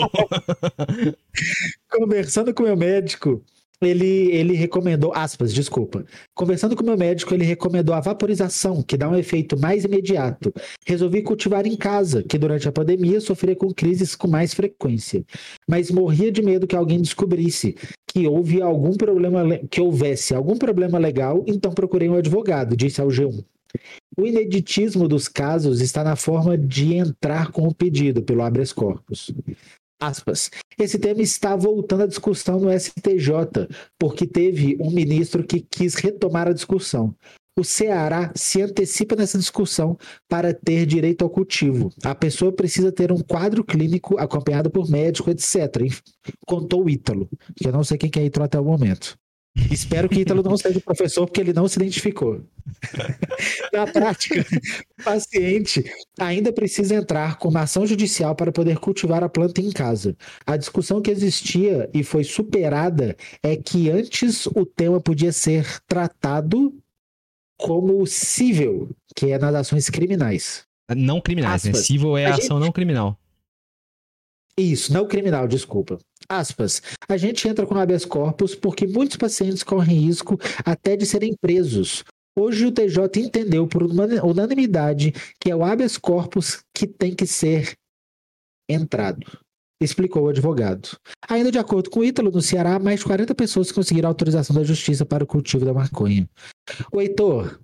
Conversando 1.90 2.54
com 2.54 2.64
meu 2.64 2.76
médico, 2.76 3.42
ele, 3.82 4.32
ele 4.32 4.54
recomendou, 4.54 5.12
aspas, 5.14 5.54
desculpa. 5.54 6.06
Conversando 6.34 6.76
com 6.76 6.84
meu 6.84 6.98
médico, 6.98 7.34
ele 7.34 7.44
recomendou 7.44 7.94
a 7.94 8.00
vaporização, 8.00 8.82
que 8.82 8.98
dá 8.98 9.10
um 9.10 9.16
efeito 9.16 9.60
mais 9.60 9.84
imediato. 9.84 10.54
Resolvi 10.86 11.22
cultivar 11.22 11.66
em 11.66 11.76
casa, 11.76 12.24
que 12.24 12.38
durante 12.38 12.68
a 12.68 12.72
pandemia 12.72 13.20
sofria 13.20 13.56
com 13.56 13.74
crises 13.74 14.16
com 14.16 14.28
mais 14.28 14.54
frequência. 14.54 15.24
Mas 15.68 15.92
morria 15.92 16.32
de 16.32 16.42
medo 16.42 16.68
que 16.68 16.76
alguém 16.76 17.02
descobrisse 17.02 17.76
que 18.08 18.28
houve 18.28 18.62
algum 18.62 18.94
problema, 18.94 19.58
que 19.70 19.82
houvesse 19.82 20.34
algum 20.34 20.58
problema 20.58 20.98
legal, 20.98 21.44
então 21.48 21.74
procurei 21.74 22.08
um 22.08 22.16
advogado, 22.16 22.76
disse 22.76 23.02
ao 23.02 23.08
G1. 23.08 23.44
O 24.18 24.26
ineditismo 24.26 25.08
dos 25.08 25.28
casos 25.28 25.82
está 25.82 26.04
na 26.04 26.16
forma 26.16 26.58
de 26.58 26.94
entrar 26.94 27.52
com 27.52 27.68
o 27.68 27.76
pedido 27.76 28.24
pelo 28.24 28.42
habeas 28.42 28.72
corpus. 28.72 29.34
Aspas. 30.00 30.50
Esse 30.78 31.00
tema 31.00 31.22
está 31.22 31.56
voltando 31.56 32.04
à 32.04 32.08
discussão 32.08 32.60
no 32.60 32.72
STJ, 32.72 33.68
porque 33.98 34.28
teve 34.28 34.78
um 34.80 34.92
ministro 34.92 35.46
que 35.46 35.62
quis 35.62 35.96
retomar 35.96 36.48
a 36.48 36.54
discussão. 36.54 37.16
O 37.58 37.64
Ceará 37.64 38.34
se 38.36 38.62
antecipa 38.62 39.16
nessa 39.16 39.38
discussão 39.38 39.98
para 40.28 40.54
ter 40.54 40.86
direito 40.86 41.24
ao 41.24 41.30
cultivo. 41.30 41.90
A 42.04 42.14
pessoa 42.14 42.52
precisa 42.52 42.92
ter 42.92 43.14
um 43.14 43.22
quadro 43.22 43.64
clínico 43.64 44.18
acompanhado 44.18 44.70
por 44.70 44.90
médico, 44.90 45.30
etc. 45.30 45.56
Contou 46.46 46.84
o 46.84 46.90
Ítalo, 46.90 47.30
que 47.56 47.66
eu 47.66 47.72
não 47.72 47.84
sei 47.84 47.98
quem 47.98 48.12
é 48.22 48.26
Ítalo 48.26 48.46
até 48.46 48.60
o 48.60 48.66
momento. 48.66 49.18
Espero 49.72 50.10
que 50.10 50.20
Ítalo 50.20 50.44
não 50.44 50.58
seja 50.58 50.80
o 50.80 50.82
professor, 50.82 51.26
porque 51.26 51.40
ele 51.40 51.54
não 51.54 51.68
se 51.68 51.78
identificou. 51.80 52.42
Na 53.72 53.88
prática, 53.88 54.46
o 55.00 55.04
paciente 55.04 55.84
ainda 56.20 56.52
precisa 56.52 56.96
entrar 56.96 57.38
com 57.38 57.48
uma 57.48 57.62
ação 57.62 57.86
judicial 57.86 58.36
para 58.36 58.52
poder 58.52 58.80
cultivar 58.80 59.24
a 59.24 59.30
planta 59.30 59.62
em 59.62 59.72
casa. 59.72 60.16
A 60.46 60.58
discussão 60.58 61.02
que 61.02 61.10
existia 61.10 61.90
e 61.94 62.04
foi 62.04 62.24
superada 62.24 63.16
é 63.42 63.56
que 63.56 63.90
antes 63.90 64.46
o 64.48 64.66
tema 64.66 65.00
podia 65.00 65.32
ser 65.32 65.66
tratado 65.88 66.74
como 67.58 68.06
civil, 68.06 68.90
que 69.16 69.32
é 69.32 69.40
nas 69.40 69.56
ações 69.56 69.90
criminais. 69.90 70.66
Não 70.96 71.22
criminais, 71.22 71.64
né? 71.64 71.74
Civil 71.74 72.18
é 72.18 72.26
a 72.26 72.36
ação 72.36 72.58
gente... 72.58 72.66
não 72.66 72.72
criminal. 72.72 73.18
Isso, 74.58 74.94
não 74.94 75.08
criminal, 75.08 75.48
desculpa. 75.48 75.98
Aspas. 76.30 76.82
A 77.08 77.18
gente 77.18 77.48
entra 77.48 77.66
com 77.66 77.76
habeas 77.76 78.06
corpus 78.06 78.56
porque 78.56 78.88
muitos 78.88 79.18
pacientes 79.18 79.64
correm 79.64 80.00
risco 80.00 80.38
até 80.66 80.96
de 80.96 81.06
serem 81.06 81.36
presos. 81.40 82.04
Hoje 82.38 82.66
o 82.66 82.72
TJ 82.72 83.22
entendeu 83.22 83.68
por 83.68 83.84
unanimidade 83.84 85.14
que 85.40 85.52
é 85.52 85.56
o 85.56 85.64
habeas 85.64 85.98
corpus 85.98 86.64
que 86.74 86.88
tem 86.88 87.14
que 87.14 87.26
ser 87.26 87.74
entrado, 88.70 89.26
explicou 89.82 90.24
o 90.24 90.30
advogado. 90.30 90.98
Ainda 91.30 91.52
de 91.52 91.60
acordo 91.60 91.90
com 91.90 92.00
o 92.00 92.04
Ítalo, 92.04 92.32
no 92.32 92.42
Ceará, 92.42 92.80
mais 92.80 93.00
de 93.00 93.06
40 93.06 93.36
pessoas 93.36 93.72
conseguiram 93.72 94.10
autorização 94.10 94.56
da 94.56 94.64
justiça 94.64 95.06
para 95.06 95.24
o 95.24 95.28
cultivo 95.28 95.66
da 95.66 95.74
maconha. 95.74 96.28
O 96.92 97.00
Heitor, 97.00 97.60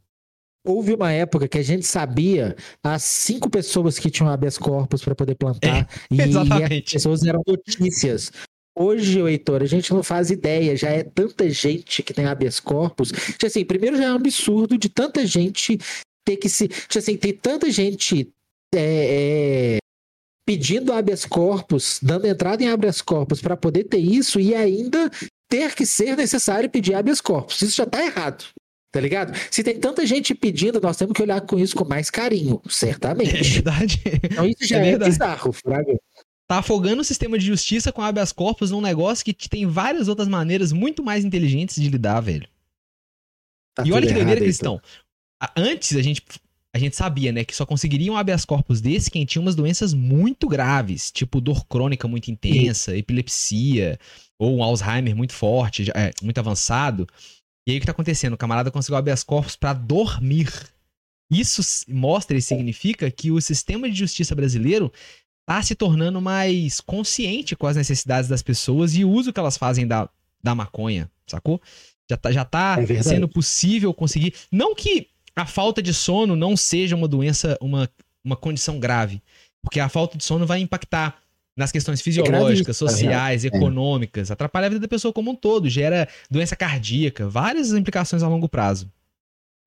Houve 0.65 0.94
uma 0.94 1.12
época 1.12 1.48
que 1.48 1.58
a 1.58 1.63
gente 1.63 1.86
sabia 1.86 2.56
as 2.84 3.03
cinco 3.03 3.50
pessoas 3.50 3.98
que 3.98 4.12
tinham 4.12 4.30
habeas 4.30 4.58
corpus 4.58 5.03
para 5.03 5.15
poder 5.15 5.36
plantar 5.36 5.68
é, 5.68 5.88
e, 6.12 6.18
e 6.18 6.82
as 6.84 6.91
pessoas 6.91 7.24
eram 7.24 7.41
notícias. 7.48 8.32
Hoje, 8.77 9.20
Heitor, 9.20 9.63
a 9.63 9.65
gente 9.65 9.91
não 9.94 10.03
faz 10.03 10.30
ideia, 10.30 10.75
já 10.77 10.89
é 10.89 11.03
tanta 11.03 11.50
gente 11.50 12.01
que 12.03 12.13
tem 12.13 12.25
habeas 12.25 12.60
corpus. 12.60 13.12
Assim, 13.44 13.65
primeiro 13.65 13.98
já 13.98 14.06
é 14.06 14.12
um 14.12 14.15
absurdo 14.15 14.77
de 14.77 14.88
tanta 14.88 15.25
gente 15.25 15.77
ter 16.25 16.38
que 16.38 16.48
se. 16.48 16.68
Tipo 16.68 17.00
assim, 17.00 17.18
tem 17.18 17.34
tanta 17.34 17.70
gente 17.70 18.32
é, 18.74 19.77
é, 19.77 19.77
pedindo 20.48 20.94
habeas 20.94 21.25
corpus, 21.25 22.00
dando 22.01 22.27
entrada 22.27 22.63
em 22.63 22.70
habeas 22.70 23.01
corpus 23.01 23.41
para 23.41 23.58
poder 23.58 23.86
ter 23.86 24.00
isso 24.00 24.39
e 24.39 24.56
ainda 24.56 25.10
ter 25.50 25.75
que 25.75 25.86
ser 25.86 26.15
necessário 26.15 26.70
pedir 26.70 26.94
habeas 26.94 27.20
corpus. 27.20 27.62
Isso 27.62 27.75
já 27.75 27.84
está 27.84 28.06
errado. 28.06 28.46
Tá 28.91 29.00
ligado? 29.00 29.33
Se 29.50 29.63
tem 29.63 29.79
tanta 29.79 30.05
gente 30.05 30.36
pedindo, 30.36 30.81
nós 30.81 30.98
temos 30.98 31.13
que 31.13 31.21
olhar 31.21 31.39
com 31.41 31.57
isso 31.57 31.75
com 31.75 31.86
mais 31.86 32.10
carinho, 32.10 32.62
certamente. 32.67 33.38
É 33.38 33.41
verdade. 33.41 34.01
Então 34.24 34.45
isso 34.45 34.67
já 34.67 34.86
é, 34.86 34.91
é 34.91 34.98
bizarro, 34.98 35.53
Fraga. 35.53 35.98
Tá 36.45 36.57
afogando 36.57 37.01
o 37.01 37.05
sistema 37.05 37.39
de 37.39 37.45
justiça 37.45 37.93
com 37.93 38.01
habeas 38.01 38.33
corpus 38.33 38.71
num 38.71 38.81
negócio 38.81 39.24
que 39.24 39.48
tem 39.48 39.65
várias 39.65 40.10
outras 40.10 40.27
maneiras 40.27 40.74
muito 40.74 41.01
mais 41.01 41.24
inteligentes 41.24 41.81
de 41.81 41.88
lidar, 41.88 42.19
velho. 42.19 42.45
Tá 43.74 43.83
e 43.86 43.93
olha 43.93 44.05
que 44.05 44.13
doideira, 44.13 44.41
Cristão. 44.41 44.81
Antes 45.55 45.95
a 45.95 46.01
gente, 46.01 46.21
a 46.74 46.77
gente 46.77 46.98
sabia, 46.98 47.31
né, 47.31 47.45
que 47.45 47.55
só 47.55 47.65
conseguiriam 47.65 48.17
habeas 48.17 48.43
corpus 48.43 48.81
desse 48.81 49.10
quem 49.10 49.24
tinha 49.24 49.41
umas 49.41 49.55
doenças 49.55 49.93
muito 49.93 50.50
graves, 50.50 51.10
tipo 51.10 51.39
dor 51.39 51.65
crônica 51.65 52.05
muito 52.10 52.29
intensa, 52.29 52.98
epilepsia, 52.98 53.98
ou 54.38 54.57
um 54.57 54.63
Alzheimer 54.63 55.15
muito 55.15 55.31
forte, 55.31 55.89
é, 55.95 56.12
muito 56.21 56.38
avançado. 56.38 57.07
E 57.68 57.72
aí 57.72 57.77
o 57.77 57.80
que 57.80 57.86
tá 57.86 57.91
acontecendo? 57.91 58.34
O 58.34 58.38
camarada 58.38 58.72
conseguiu 58.72 58.98
habeas 58.98 59.24
corpus 59.24 59.56
para 59.56 59.74
dormir. 59.74 60.51
Isso 61.30 61.62
mostra 61.88 62.38
e 62.38 62.41
significa 62.41 63.10
que 63.10 63.32
o 63.32 63.39
sistema 63.39 63.89
de 63.89 63.96
justiça 63.96 64.36
brasileiro 64.36 64.91
tá 65.46 65.62
se 65.62 65.75
tornando 65.75 66.20
mais 66.22 66.82
consciente 66.82 67.56
com 67.56 67.68
as 67.68 67.75
necessidades 67.75 68.30
das 68.30 68.41
pessoas 68.41 68.96
e 68.96 69.06
o 69.06 69.10
uso 69.10 69.32
que 69.32 69.39
elas 69.39 69.58
fazem 69.58 69.88
da, 69.88 70.10
da 70.44 70.53
maconha, 70.56 71.10
sacou? 71.27 71.62
Já 72.10 72.18
tá, 72.18 72.32
já 72.32 72.44
tá 72.44 72.77
é 72.82 73.03
sendo 73.03 73.27
possível 73.27 73.94
conseguir. 73.94 74.34
Não 74.51 74.75
que 74.75 75.08
a 75.36 75.46
falta 75.46 75.82
de 75.82 75.94
sono 75.94 76.36
não 76.36 76.58
seja 76.58 76.96
uma 76.96 77.08
doença, 77.08 77.58
uma, 77.62 77.89
uma 78.24 78.36
condição 78.36 78.80
grave, 78.80 79.22
porque 79.62 79.80
a 79.80 79.88
falta 79.88 80.18
de 80.18 80.24
sono 80.24 80.46
vai 80.46 80.60
impactar 80.60 81.21
nas 81.55 81.72
questões 81.72 82.00
é 82.00 82.03
fisiológicas, 82.03 82.77
sociais, 82.77 83.43
é. 83.46 83.48
econômicas, 83.48 84.31
atrapalha 84.31 84.67
a 84.67 84.70
vida 84.70 84.81
da 84.81 84.88
pessoa 84.88 85.13
como 85.13 85.31
um 85.31 85.36
todo, 85.36 85.70
gera 85.70 86.08
doença 86.29 86.55
cardíaca, 86.55 87.27
várias 87.27 87.72
implicações 87.72 88.24
a 88.24 88.27
longo 88.27 88.48
prazo. 88.48 88.91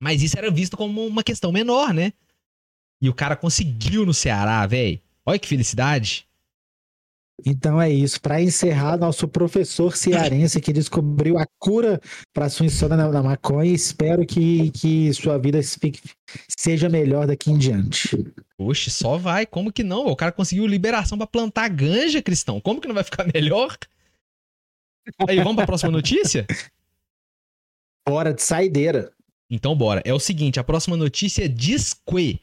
Mas 0.01 0.23
isso 0.23 0.37
era 0.39 0.51
visto 0.51 0.77
como 0.77 1.07
uma 1.07 1.23
questão 1.23 1.53
menor, 1.53 1.93
né? 1.95 2.13
E 3.01 3.09
o 3.09 3.15
cara 3.15 3.37
conseguiu 3.37 4.05
no 4.05 4.15
Ceará, 4.15 4.67
velho. 4.67 5.01
Olha 5.27 5.39
que 5.39 5.49
felicidade. 5.49 6.27
Então 7.45 7.81
é 7.81 7.91
isso. 7.91 8.21
Para 8.21 8.41
encerrar, 8.41 8.97
nosso 8.97 9.27
professor 9.27 9.97
cearense 9.97 10.61
que 10.61 10.73
descobriu 10.73 11.39
a 11.39 11.47
cura 11.59 12.01
para 12.33 12.49
sua 12.49 12.67
insônia 12.67 12.97
na, 12.97 13.09
na, 13.11 13.23
maconha. 13.23 13.73
Espero 13.73 14.25
que, 14.27 14.71
que 14.71 15.13
sua 15.15 15.39
vida 15.39 15.61
seja 16.59 16.89
melhor 16.89 17.27
daqui 17.27 17.51
em 17.51 17.59
diante. 17.59 18.11
Oxe, 18.59 18.91
só 18.91 19.17
vai. 19.19 19.47
Como 19.47 19.73
que 19.73 19.83
não? 19.83 20.07
O 20.07 20.17
cara 20.17 20.33
conseguiu 20.33 20.67
liberação 20.67 21.19
para 21.19 21.27
plantar 21.27 21.69
ganja, 21.69 22.23
Cristão. 22.23 22.61
Como 22.61 22.81
que 22.81 22.89
não 22.89 22.95
vai 22.95 23.05
ficar 23.05 23.27
melhor? 23.33 23.77
Aí, 25.29 25.37
vamos 25.39 25.57
para 25.57 25.65
a 25.65 25.67
próxima 25.67 25.93
notícia? 25.93 26.47
Bora 28.09 28.33
de 28.33 28.43
saideira. 28.43 29.13
Então 29.51 29.75
bora. 29.77 30.01
É 30.05 30.15
o 30.15 30.19
seguinte, 30.19 30.59
a 30.59 30.65
próxima 30.65 30.97
notícia 30.97 31.49
diz 31.49 31.93
que 31.93 32.41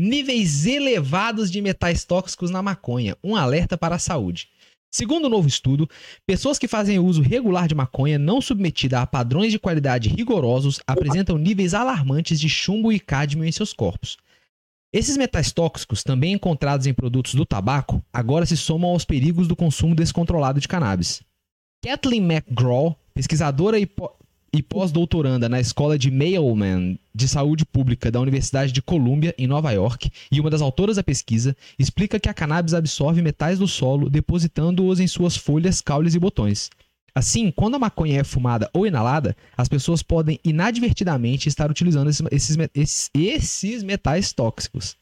níveis 0.00 0.64
elevados 0.64 1.50
de 1.50 1.60
metais 1.60 2.04
tóxicos 2.04 2.50
na 2.50 2.62
maconha, 2.62 3.16
um 3.22 3.36
alerta 3.36 3.76
para 3.76 3.96
a 3.96 3.98
saúde. 3.98 4.48
Segundo 4.90 5.24
o 5.24 5.26
um 5.26 5.30
novo 5.30 5.46
estudo, 5.46 5.88
pessoas 6.26 6.58
que 6.58 6.66
fazem 6.66 6.98
uso 6.98 7.20
regular 7.20 7.68
de 7.68 7.74
maconha 7.74 8.18
não 8.18 8.40
submetida 8.40 9.00
a 9.00 9.06
padrões 9.06 9.52
de 9.52 9.58
qualidade 9.58 10.08
rigorosos 10.08 10.80
apresentam 10.86 11.36
níveis 11.36 11.74
alarmantes 11.74 12.40
de 12.40 12.48
chumbo 12.48 12.90
e 12.90 12.98
cádmio 12.98 13.44
em 13.44 13.52
seus 13.52 13.74
corpos. 13.74 14.16
Esses 14.92 15.16
metais 15.16 15.52
tóxicos, 15.52 16.02
também 16.02 16.32
encontrados 16.32 16.86
em 16.86 16.94
produtos 16.94 17.34
do 17.34 17.44
tabaco, 17.44 18.02
agora 18.12 18.46
se 18.46 18.56
somam 18.56 18.90
aos 18.90 19.04
perigos 19.04 19.46
do 19.46 19.54
consumo 19.54 19.94
descontrolado 19.94 20.60
de 20.60 20.66
cannabis. 20.66 21.22
Kathleen 21.84 22.22
McGraw, 22.22 22.98
pesquisadora 23.14 23.78
e 23.78 23.86
e 24.52 24.62
pós-doutoranda 24.62 25.48
na 25.48 25.60
Escola 25.60 25.98
de 25.98 26.10
Mailman 26.10 26.98
de 27.14 27.28
Saúde 27.28 27.64
Pública 27.64 28.10
da 28.10 28.20
Universidade 28.20 28.72
de 28.72 28.82
Columbia, 28.82 29.34
em 29.38 29.46
Nova 29.46 29.70
York, 29.70 30.10
e 30.30 30.40
uma 30.40 30.50
das 30.50 30.60
autoras 30.60 30.96
da 30.96 31.02
pesquisa, 31.02 31.56
explica 31.78 32.18
que 32.18 32.28
a 32.28 32.34
cannabis 32.34 32.74
absorve 32.74 33.22
metais 33.22 33.58
do 33.58 33.68
solo, 33.68 34.10
depositando-os 34.10 34.98
em 34.98 35.06
suas 35.06 35.36
folhas, 35.36 35.80
caules 35.80 36.14
e 36.14 36.18
botões. 36.18 36.70
Assim, 37.14 37.50
quando 37.50 37.74
a 37.74 37.78
maconha 37.78 38.20
é 38.20 38.24
fumada 38.24 38.70
ou 38.72 38.86
inalada, 38.86 39.36
as 39.56 39.68
pessoas 39.68 40.02
podem 40.02 40.38
inadvertidamente 40.44 41.48
estar 41.48 41.70
utilizando 41.70 42.08
esses, 42.08 42.56
esses, 42.74 43.10
esses 43.14 43.82
metais 43.82 44.32
tóxicos. 44.32 44.96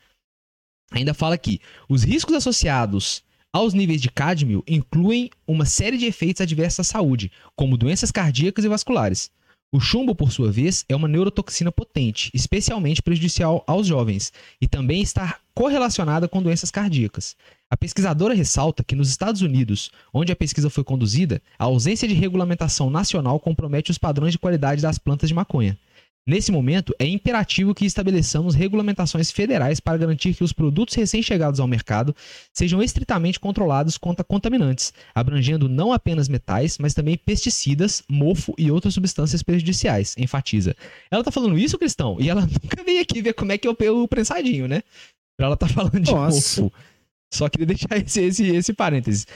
Ainda 0.90 1.12
fala 1.12 1.36
que 1.36 1.60
os 1.88 2.02
riscos 2.02 2.34
associados 2.34 3.22
aos 3.52 3.74
níveis 3.74 4.00
de 4.00 4.10
cádmio 4.10 4.62
incluem 4.66 5.30
uma 5.46 5.64
série 5.64 5.98
de 5.98 6.06
efeitos 6.06 6.40
adversos 6.40 6.80
à 6.80 6.84
saúde, 6.84 7.30
como 7.54 7.76
doenças 7.76 8.10
cardíacas 8.10 8.64
e 8.64 8.68
vasculares. 8.68 9.30
O 9.70 9.78
chumbo, 9.78 10.14
por 10.14 10.32
sua 10.32 10.50
vez, 10.50 10.82
é 10.88 10.96
uma 10.96 11.06
neurotoxina 11.06 11.70
potente, 11.70 12.30
especialmente 12.32 13.02
prejudicial 13.02 13.62
aos 13.66 13.86
jovens, 13.86 14.32
e 14.58 14.66
também 14.66 15.02
está 15.02 15.40
correlacionada 15.54 16.26
com 16.26 16.42
doenças 16.42 16.70
cardíacas. 16.70 17.36
A 17.68 17.76
pesquisadora 17.76 18.32
ressalta 18.32 18.82
que 18.82 18.94
nos 18.94 19.10
Estados 19.10 19.42
Unidos, 19.42 19.90
onde 20.10 20.32
a 20.32 20.36
pesquisa 20.36 20.70
foi 20.70 20.82
conduzida, 20.82 21.42
a 21.58 21.64
ausência 21.64 22.08
de 22.08 22.14
regulamentação 22.14 22.88
nacional 22.88 23.38
compromete 23.38 23.90
os 23.90 23.98
padrões 23.98 24.32
de 24.32 24.38
qualidade 24.38 24.80
das 24.80 24.96
plantas 24.96 25.28
de 25.28 25.34
maconha. 25.34 25.78
Nesse 26.28 26.52
momento, 26.52 26.94
é 26.98 27.06
imperativo 27.06 27.74
que 27.74 27.86
estabeleçamos 27.86 28.54
regulamentações 28.54 29.30
federais 29.30 29.80
para 29.80 29.96
garantir 29.96 30.34
que 30.34 30.44
os 30.44 30.52
produtos 30.52 30.94
recém-chegados 30.94 31.58
ao 31.58 31.66
mercado 31.66 32.14
sejam 32.52 32.82
estritamente 32.82 33.40
controlados 33.40 33.96
contra 33.96 34.22
contaminantes, 34.22 34.92
abrangendo 35.14 35.70
não 35.70 35.90
apenas 35.90 36.28
metais, 36.28 36.76
mas 36.76 36.92
também 36.92 37.16
pesticidas, 37.16 38.02
mofo 38.06 38.54
e 38.58 38.70
outras 38.70 38.92
substâncias 38.92 39.42
prejudiciais, 39.42 40.14
enfatiza. 40.18 40.76
Ela 41.10 41.24
tá 41.24 41.30
falando 41.32 41.56
isso, 41.58 41.78
Cristão, 41.78 42.18
e 42.20 42.28
ela 42.28 42.42
nunca 42.62 42.84
veio 42.84 43.00
aqui 43.00 43.22
ver 43.22 43.32
como 43.32 43.52
é 43.52 43.56
que 43.56 43.66
é 43.66 43.70
o 43.70 44.06
prensadinho, 44.06 44.68
né? 44.68 44.82
Pra 45.34 45.46
ela 45.46 45.56
tá 45.56 45.66
falando 45.66 45.98
de 45.98 46.12
Nossa. 46.12 46.60
mofo. 46.60 46.74
Só 47.32 47.48
queria 47.48 47.68
deixar 47.68 47.96
esse, 48.04 48.20
esse, 48.20 48.44
esse 48.48 48.74
parênteses. 48.74 49.26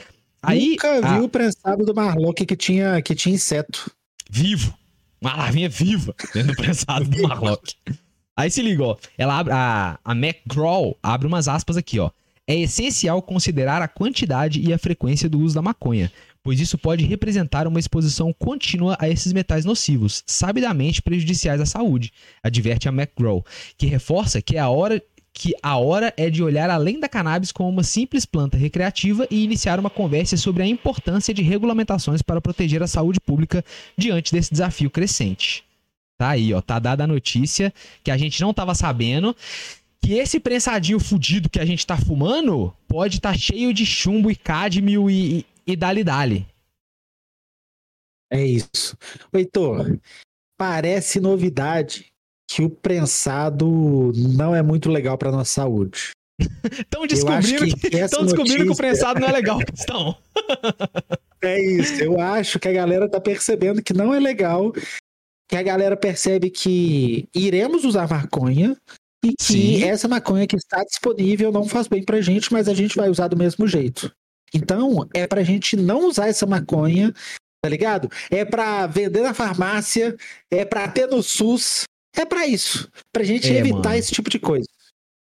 Aí, 0.43 0.69
Nunca 0.71 1.01
vi 1.01 1.07
a- 1.07 1.21
o 1.23 1.27
prensado 1.27 1.83
do 1.83 1.95
Marlock 1.95 2.45
que 2.45 2.55
tinha, 2.55 3.01
que 3.01 3.15
tinha 3.15 3.33
inseto. 3.33 3.89
vivo. 4.29 4.77
Uma 5.23 5.37
larvinha 5.37 5.69
viva 5.69 6.13
dentro 6.33 6.53
do 6.53 6.57
prensado 6.57 7.05
do 7.05 7.23
Marlock. 7.23 7.75
Aí 8.35 8.51
se 8.51 8.61
liga, 8.61 8.83
ó. 8.83 8.97
Ela 9.17 9.39
abre, 9.39 9.53
a, 9.53 9.97
a 10.03 10.11
McGraw 10.11 10.97
abre 11.01 11.27
umas 11.27 11.47
aspas 11.47 11.77
aqui, 11.77 11.97
ó. 11.97 12.11
É 12.45 12.53
essencial 12.55 13.21
considerar 13.21 13.81
a 13.81 13.87
quantidade 13.87 14.59
e 14.59 14.73
a 14.73 14.77
frequência 14.77 15.29
do 15.29 15.39
uso 15.39 15.55
da 15.55 15.61
maconha, 15.61 16.11
pois 16.43 16.59
isso 16.59 16.77
pode 16.77 17.05
representar 17.05 17.67
uma 17.69 17.79
exposição 17.79 18.33
contínua 18.33 18.97
a 18.99 19.07
esses 19.07 19.31
metais 19.31 19.63
nocivos, 19.63 20.23
sabidamente 20.27 21.01
prejudiciais 21.01 21.61
à 21.61 21.65
saúde, 21.65 22.11
adverte 22.43 22.89
a 22.89 22.91
McGraw, 22.91 23.45
que 23.77 23.85
reforça 23.85 24.41
que 24.41 24.57
a 24.57 24.67
hora 24.67 25.01
que 25.33 25.53
a 25.63 25.77
hora 25.77 26.13
é 26.15 26.29
de 26.29 26.43
olhar 26.43 26.69
além 26.69 26.99
da 26.99 27.09
cannabis 27.09 27.51
como 27.51 27.67
uma 27.67 27.83
simples 27.83 28.25
planta 28.25 28.55
recreativa 28.55 29.27
e 29.31 29.43
iniciar 29.43 29.79
uma 29.79 29.89
conversa 29.89 30.37
sobre 30.37 30.61
a 30.61 30.67
importância 30.67 31.33
de 31.33 31.41
regulamentações 31.41 32.21
para 32.21 32.39
proteger 32.39 32.83
a 32.83 32.87
saúde 32.87 33.19
pública 33.19 33.65
diante 33.97 34.31
desse 34.31 34.51
desafio 34.51 34.91
crescente. 34.91 35.65
Tá 36.19 36.29
aí, 36.29 36.53
ó, 36.53 36.61
tá 36.61 36.77
dada 36.77 37.03
a 37.03 37.07
notícia 37.07 37.73
que 38.03 38.11
a 38.11 38.17
gente 38.17 38.39
não 38.41 38.53
tava 38.53 38.75
sabendo 38.75 39.35
que 39.99 40.13
esse 40.13 40.39
prensadinho 40.39 40.99
fudido 40.99 41.49
que 41.49 41.59
a 41.59 41.65
gente 41.65 41.87
tá 41.87 41.97
fumando 41.97 42.71
pode 42.87 43.17
estar 43.17 43.35
cheio 43.37 43.73
de 43.73 43.85
chumbo 43.85 44.29
e 44.29 44.35
cádmio 44.35 45.09
e, 45.09 45.39
e, 45.39 45.45
e 45.67 45.75
dali-dali. 45.75 46.45
É 48.31 48.45
isso. 48.45 48.95
Heitor, 49.33 49.99
parece 50.57 51.19
novidade 51.19 52.12
que 52.49 52.63
o 52.63 52.69
prensado 52.69 54.11
não 54.15 54.55
é 54.55 54.61
muito 54.61 54.89
legal 54.89 55.17
para 55.17 55.31
nossa 55.31 55.51
saúde. 55.51 56.11
Estão 56.71 57.05
descobrindo, 57.05 57.65
que, 57.77 57.89
que 57.89 57.97
essa 57.97 58.17
tão 58.17 58.25
descobrindo 58.25 58.65
que 58.65 58.71
o 58.71 58.75
prensado 58.75 59.19
não 59.19 59.27
é 59.27 59.31
legal, 59.31 59.59
Cristão. 59.65 60.17
É 61.41 61.59
isso. 61.61 62.01
Eu 62.01 62.19
acho 62.19 62.59
que 62.59 62.67
a 62.67 62.73
galera 62.73 63.09
tá 63.09 63.19
percebendo 63.19 63.81
que 63.81 63.93
não 63.93 64.13
é 64.13 64.19
legal, 64.19 64.71
que 65.49 65.55
a 65.55 65.63
galera 65.63 65.95
percebe 65.97 66.49
que 66.49 67.27
iremos 67.35 67.83
usar 67.83 68.09
maconha 68.09 68.77
e 69.23 69.33
que 69.33 69.43
Sim. 69.43 69.83
essa 69.83 70.07
maconha 70.07 70.47
que 70.47 70.55
está 70.55 70.83
disponível 70.83 71.51
não 71.51 71.65
faz 71.65 71.87
bem 71.87 72.03
pra 72.03 72.21
gente, 72.21 72.51
mas 72.51 72.67
a 72.67 72.73
gente 72.73 72.95
vai 72.95 73.09
usar 73.09 73.27
do 73.27 73.37
mesmo 73.37 73.67
jeito. 73.67 74.11
Então, 74.53 75.07
é 75.13 75.25
pra 75.25 75.43
gente 75.43 75.75
não 75.75 76.07
usar 76.07 76.27
essa 76.27 76.45
maconha, 76.45 77.13
tá 77.61 77.69
ligado? 77.69 78.09
É 78.29 78.45
pra 78.45 78.85
vender 78.85 79.21
na 79.21 79.33
farmácia, 79.33 80.15
é 80.51 80.63
pra 80.63 80.87
ter 80.87 81.07
no 81.07 81.23
SUS, 81.23 81.83
é 82.21 82.25
pra 82.25 82.45
isso. 82.47 82.89
Pra 83.11 83.23
gente 83.23 83.47
É, 83.49 83.57
evitar 83.59 83.89
mano. 83.89 83.95
esse 83.95 84.11
tipo 84.11 84.29
de 84.29 84.39
coisa. 84.39 84.67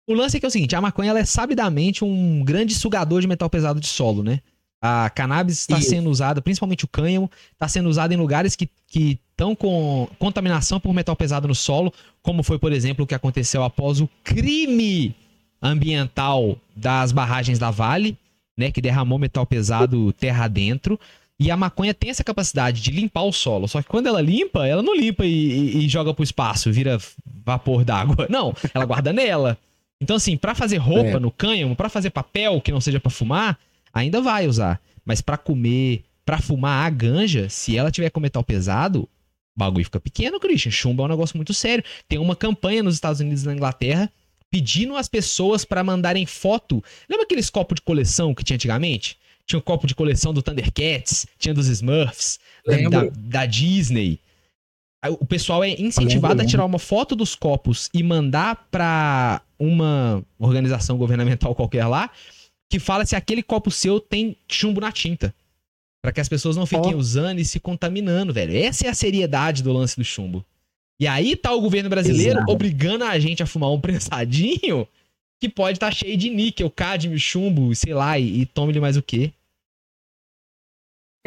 O 0.08 0.14
lance 0.14 0.38
é 0.38 0.40
que 0.40 0.46
é 0.46 0.50
o 0.50 0.52
seguinte, 0.52 0.76
a 0.76 0.82
maconha 0.82 1.10
ela 1.10 1.20
é 1.20 1.26
sabidamente 1.26 2.04
um 2.06 2.42
grande 2.44 2.74
sugador 2.74 3.20
de 3.22 3.28
metal 3.28 3.50
pesado 3.50 3.80
de 3.80 3.88
solo, 3.88 4.24
né? 4.24 4.40
A 4.82 5.10
cannabis 5.10 5.60
está 5.60 5.82
sendo 5.82 6.10
usada, 6.10 6.42
principalmente 6.42 6.86
o 6.86 6.88
cânhamo, 6.88 7.30
está 7.52 7.68
sendo 7.68 7.90
usada 7.90 8.14
em 8.14 8.18
lugares 8.18 8.56
que 8.56 8.70
estão 8.94 9.56
com 9.56 10.08
contaminação 10.18 10.80
por 10.80 10.94
metal 10.94 11.16
pesado 11.16 11.48
no 11.48 11.56
solo, 11.56 11.92
como 12.22 12.42
foi, 12.44 12.58
por 12.58 12.72
exemplo, 12.72 13.04
o 13.04 13.08
que 13.08 13.16
aconteceu 13.16 13.64
após 13.64 14.00
o 14.00 14.08
crime 14.24 15.14
ambiental 15.62 16.58
das 16.76 17.12
barragens 17.12 17.60
da 17.60 17.72
Vale, 17.72 18.18
né? 18.58 18.72
Que 18.72 18.82
derramou 18.82 19.20
metal 19.20 19.46
pesado 19.46 20.14
terra 20.14 20.48
dentro. 20.48 21.00
E 21.40 21.52
a 21.52 21.58
maconha 21.58 21.94
tem 21.94 22.10
essa 22.10 22.24
capacidade 22.24 22.82
de 22.82 22.90
limpar 22.92 23.22
o 23.24 23.32
solo. 23.32 23.68
Só 23.68 23.82
que 23.82 23.88
quando 23.88 24.08
ela 24.08 24.22
limpa, 24.22 24.66
ela 24.68 24.82
não 24.82 24.96
limpa 24.96 25.26
e, 25.26 25.30
e- 25.30 25.86
e 25.86 25.90
joga 25.90 26.14
pro 26.14 26.24
espaço, 26.24 26.72
vira 26.72 26.98
vapor 27.46 27.84
d'água. 27.86 28.26
Não, 28.30 28.56
ela 28.74 28.86
guarda 28.86 29.14
nela. 29.14 29.58
Então, 30.02 30.16
assim, 30.16 30.36
pra 30.36 30.56
fazer 30.56 30.78
roupa 30.78 31.10
É. 31.18 31.20
no 31.20 31.30
cânhamo, 31.32 31.76
pra 31.76 31.90
fazer 31.90 32.10
papel 32.10 32.60
que 32.62 32.72
não 32.72 32.82
seja 32.82 33.00
pra 33.00 33.10
fumar, 33.12 33.58
ainda 33.94 34.20
vai 34.22 34.48
usar. 34.48 34.80
Mas 35.06 35.22
pra 35.22 35.38
comer, 35.38 36.04
pra 36.26 36.40
fumar 36.40 36.86
a 36.86 36.90
ganja, 36.90 37.50
se 37.50 37.78
ela 37.78 37.90
tiver 37.92 38.10
com 38.10 38.20
metal 38.20 38.44
pesado, 38.44 39.04
o 39.04 39.10
bagulho 39.60 39.86
fica 39.86 40.00
pequeno, 40.00 40.40
Christian. 40.40 40.72
Chumbo 40.72 41.02
é 41.04 41.06
um 41.06 41.10
negócio 41.10 41.36
muito 41.38 41.54
sério. 41.54 41.84
Tem 42.08 42.20
uma 42.20 42.36
campanha 42.36 42.84
nos 42.84 42.96
Estados 42.96 43.22
Unidos 43.22 43.44
e 43.44 43.46
na 43.48 43.54
Inglaterra 43.54 44.12
pedindo 44.52 44.96
às 44.96 45.08
pessoas 45.08 45.66
pra 45.66 45.84
mandarem 45.84 46.26
foto. 46.26 46.84
Lembra 47.10 47.26
aqueles 47.26 47.50
copos 47.50 47.76
de 47.76 47.82
coleção 47.82 48.34
que 48.36 48.44
tinha 48.44 48.56
antigamente? 48.56 49.18
Tinha 49.48 49.60
um 49.60 49.62
copo 49.62 49.88
de 49.88 49.96
coleção 49.96 50.34
do 50.34 50.42
Thundercats, 50.42 51.26
tinha 51.40 51.54
dos 51.54 51.68
Smurfs, 51.68 52.38
da, 52.66 52.76
Lembro. 52.76 52.92
da- 53.12 53.18
da 53.40 53.46
Disney. 53.46 54.20
O 55.20 55.26
pessoal 55.26 55.64
é 55.64 55.70
incentivado 55.70 56.34
Lembro, 56.34 56.46
a 56.46 56.50
tirar 56.50 56.66
uma 56.66 56.80
foto 56.80 57.16
dos 57.16 57.34
copos 57.34 57.90
e 57.94 58.04
mandar 58.04 58.68
pra 58.70 59.42
uma 59.58 60.22
organização 60.38 60.98
governamental 60.98 61.54
qualquer 61.56 61.86
lá 61.86 62.10
que 62.70 62.78
fala 62.80 63.06
se 63.06 63.16
aquele 63.16 63.42
copo 63.42 63.72
seu 63.72 64.00
tem 64.02 64.36
chumbo 64.52 64.82
na 64.82 64.92
tinta. 64.92 65.34
Pra 66.04 66.12
que 66.12 66.20
as 66.20 66.28
pessoas 66.28 66.58
não 66.58 66.66
fiquem 66.66 66.94
Ó. 66.94 66.98
usando 66.98 67.40
e 67.40 67.46
se 67.46 67.60
contaminando, 67.60 68.34
velho. 68.34 68.56
Essa 68.58 68.88
é 68.88 68.90
a 68.90 68.94
seriedade 68.94 69.64
do 69.64 69.72
lance 69.72 69.96
do 69.96 70.04
chumbo. 70.04 70.44
E 71.00 71.08
aí 71.08 71.36
tá 71.38 71.54
o 71.54 71.62
governo 71.62 71.90
brasileiro 71.90 72.40
Exato. 72.40 72.52
obrigando 72.52 73.04
a 73.06 73.18
gente 73.20 73.42
a 73.42 73.46
fumar 73.46 73.72
um 73.72 73.80
prensadinho 73.82 74.86
que 75.40 75.48
pode 75.48 75.78
estar 75.78 75.94
cheio 75.94 76.18
de 76.18 76.30
níquel, 76.30 76.70
cádmio, 76.70 77.18
chumbo, 77.20 77.74
sei 77.76 77.94
lá, 77.94 78.18
e, 78.20 78.42
e 78.42 78.46
tome-lhe 78.48 78.80
mais 78.80 78.98
o 78.98 79.02
quê. 79.02 79.32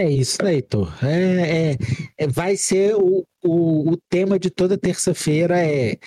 É 0.00 0.10
isso, 0.10 0.38
né, 0.42 0.54
Heitor? 0.54 0.92
É, 1.04 1.72
é- 1.72 1.76
é- 2.18 2.26
vai 2.26 2.56
ser 2.56 2.94
o, 2.96 3.24
o, 3.44 3.90
o 3.92 3.96
tema 4.08 4.38
de 4.38 4.48
toda 4.50 4.78
terça-feira 4.78 5.58
é 5.58 5.98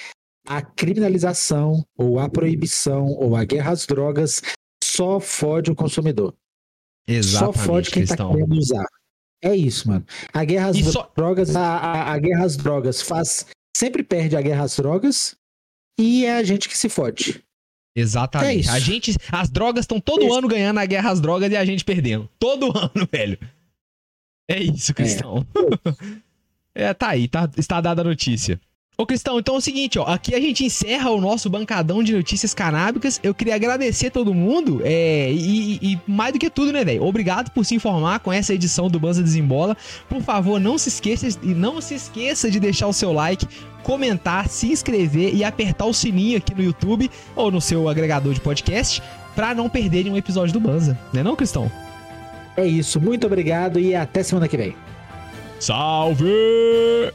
a 0.47 0.61
criminalização 0.61 1.85
ou 1.97 2.19
a 2.19 2.27
proibição 2.29 3.05
ou 3.07 3.35
a 3.35 3.43
guerra 3.45 3.71
às 3.71 3.85
drogas 3.85 4.41
só 4.83 5.19
fode 5.19 5.71
o 5.71 5.75
consumidor. 5.75 6.33
só 7.23 7.53
fode 7.53 7.91
quem 7.91 8.03
tá 8.05 8.07
Cristão. 8.15 8.31
querendo 8.33 8.55
usar. 8.57 8.85
É 9.43 9.55
isso, 9.55 9.87
mano. 9.89 10.05
A 10.33 10.43
guerra 10.43 10.69
às 10.69 10.77
só- 10.91 11.11
drogas, 11.15 11.55
a, 11.55 11.61
a, 11.77 12.13
a 12.13 12.17
guerra 12.17 12.45
às 12.45 12.55
drogas 12.57 13.01
faz. 13.01 13.45
Sempre 13.75 14.03
perde 14.03 14.35
a 14.37 14.41
guerra 14.41 14.63
às 14.63 14.75
drogas 14.77 15.35
e 15.99 16.25
é 16.25 16.35
a 16.37 16.43
gente 16.43 16.67
que 16.69 16.77
se 16.77 16.87
fode. 16.89 17.43
É 17.95 18.01
Exatamente. 18.01 18.61
isso. 18.61 18.71
a 18.71 18.79
gente, 18.79 19.15
as 19.31 19.49
drogas 19.49 19.83
estão 19.83 19.99
todo 19.99 20.23
Esse- 20.25 20.35
ano 20.35 20.47
ganhando 20.47 20.79
a 20.79 20.85
guerra 20.85 21.11
às 21.11 21.21
drogas 21.21 21.51
e 21.51 21.55
a 21.55 21.63
gente 21.65 21.83
perdendo. 21.85 22.27
Todo 22.39 22.71
ano, 22.77 23.07
velho. 23.11 23.37
É 24.53 24.61
isso, 24.63 24.93
Cristão. 24.93 25.45
É, 26.75 26.91
tá 26.91 27.09
aí, 27.09 27.27
tá, 27.27 27.47
está 27.55 27.79
dada 27.79 28.01
a 28.01 28.03
notícia. 28.03 28.59
Ô, 28.97 29.05
Cristão, 29.05 29.37
então 29.37 29.53
é 29.53 29.57
o 29.59 29.61
seguinte, 29.61 29.99
ó. 29.99 30.05
Aqui 30.05 30.33
a 30.33 30.39
gente 30.39 30.65
encerra 30.65 31.11
o 31.11 31.21
nosso 31.21 31.47
bancadão 31.47 32.01
de 32.01 32.13
notícias 32.15 32.51
canábicas. 32.53 33.19
Eu 33.21 33.33
queria 33.35 33.53
agradecer 33.53 34.09
todo 34.09 34.33
mundo. 34.33 34.81
É, 34.83 35.31
e, 35.31 35.75
e- 35.81 35.99
mais 36.07 36.33
do 36.33 36.39
que 36.39 36.49
tudo, 36.49 36.71
né, 36.71 36.83
velho? 36.83 37.03
Obrigado 37.03 37.51
por 37.51 37.63
se 37.63 37.75
informar 37.75 38.21
com 38.21 38.33
essa 38.33 38.55
edição 38.55 38.87
do 38.87 38.99
Banza 38.99 39.21
Desembola. 39.21 39.77
Por 40.09 40.21
favor, 40.23 40.59
não 40.59 40.77
se 40.79 40.89
esqueça 40.89 41.27
e 41.43 41.53
não 41.53 41.79
se 41.79 41.93
esqueça 41.93 42.49
de 42.49 42.59
deixar 42.59 42.87
o 42.87 42.93
seu 42.93 43.13
like, 43.13 43.47
comentar, 43.83 44.47
se 44.47 44.71
inscrever 44.71 45.35
e 45.35 45.43
apertar 45.43 45.85
o 45.85 45.93
sininho 45.93 46.39
aqui 46.39 46.55
no 46.55 46.63
YouTube 46.63 47.09
ou 47.35 47.51
no 47.51 47.61
seu 47.61 47.87
agregador 47.87 48.33
de 48.33 48.41
podcast 48.41 48.99
pra 49.35 49.53
não 49.53 49.69
perderem 49.69 50.11
um 50.11 50.17
episódio 50.17 50.53
do 50.53 50.59
Banza. 50.59 50.97
Né 51.13 51.21
não, 51.21 51.35
Cristão? 51.35 51.71
É 52.55 52.65
isso. 52.65 52.99
Muito 52.99 53.25
obrigado 53.25 53.79
e 53.79 53.95
até 53.95 54.23
semana 54.23 54.47
que 54.47 54.57
vem. 54.57 54.75
Salve! 55.59 57.11